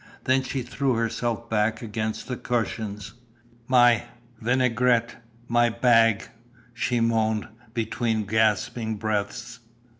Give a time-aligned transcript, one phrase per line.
[0.23, 3.13] Then she threw herself back against the cushions.
[3.67, 4.05] "My
[4.41, 5.15] vinaigrette
[5.47, 6.27] my bag!"
[6.73, 9.59] she moaned between gasping breaths.